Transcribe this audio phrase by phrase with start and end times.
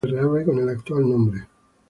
[0.03, 1.45] Ese año se reabre con el actual nombre.